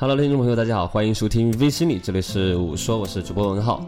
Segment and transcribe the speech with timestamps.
[0.00, 3.84] Hello，听众朋友，大家好，欢迎收听微心理，这里是五说，我是主播文浩。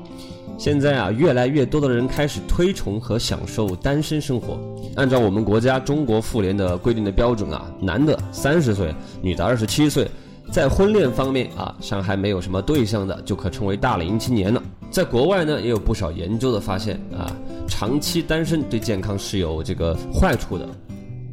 [0.59, 4.61] 现在啊，越来越多的人开始推崇和享受单身生活。
[4.95, 10.07] 按照我们国家中国妇联的规定的标准啊，男的三十岁，女的二十七岁，
[10.51, 14.63] 在婚恋方面啊，像还没有什么对象的，就可称为大龄青年了。
[14.91, 17.35] 在国外呢，也有不少研究的发现啊，
[17.67, 20.69] 长期单身对健康是有这个坏处的。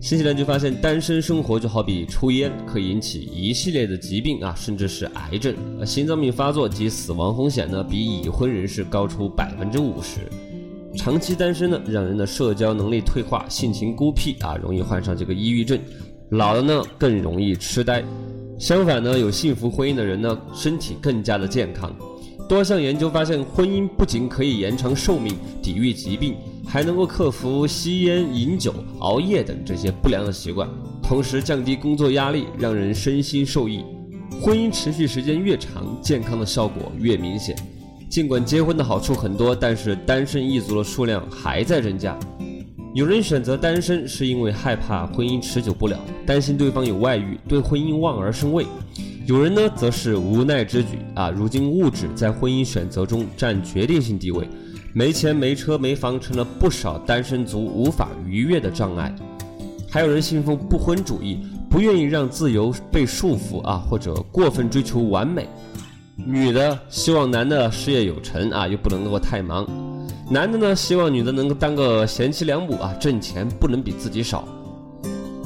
[0.02, 5.54] 新西兰就发现，单身生活就好比抽烟，可以引起一系列的疾病啊，甚至是癌症、
[5.86, 10.22] 心脏病发作及死亡风险呢，比已婚人士高出百分之五十。
[10.96, 15.78] 长期单身呢，让人的社交能力退化，性情孤僻啊，容易患上这个抑郁症。
[16.30, 18.02] 老了呢，更容易痴呆。
[18.58, 21.94] 相反呢，有幸福婚姻的人呢，身体更加的健康。
[22.48, 26.36] 多项研究发现，婚姻不仅可以延长寿命、抵御疾病。
[26.72, 30.70] 还能够克服吸烟、饮酒、熬夜等这些不良的习惯，
[31.02, 33.84] 同时降低工作压力，让人身心受益。
[34.40, 37.56] 婚姻持续时间越长，健康的效果越明显。
[38.08, 42.16] 尽管结婚的好处很多，但是单身一族的数量还在增加。
[42.94, 48.64] 有人选择单身是因为害怕婚姻持久不了，担心对方有外遇，对婚姻望而生畏；
[49.26, 51.32] 有人呢，则是无奈之举啊。
[51.32, 54.48] 如今物质在婚姻选择中占决定性地位。
[54.94, 59.14] 没钱、没车、没房，成了不少单身族无法逾越的障碍。
[59.90, 65.48] 还有人信奉不婚主义，不愿意让自由被束缚啊，或者过分追求完美。
[66.16, 69.66] 女的希望男的事业有成啊，又不能够太忙；
[70.30, 74.48] 男的呢，希望女的能够当个贤妻良母啊，挣钱不能比自己少。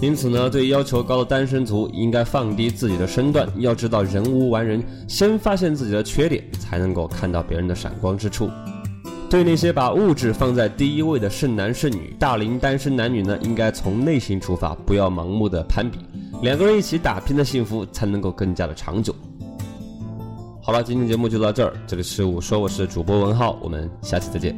[0.01, 8.49] 因此呢，对要求高的单身族应该放低自己的身段，要知道人无完人，先发现自己的缺点，才能够看到别人的闪光之处。
[9.33, 15.97] 对那些把物质放在第一位的剩男剩女、大龄单身男女呢，应该从内心出发，不要盲目的攀比，
[16.43, 19.11] 两个人一起打拼的幸福才能够更加的长久。
[20.61, 24.55] 好了，今天节目就到这儿，这里是我说我是主播文浩，我们下期再见。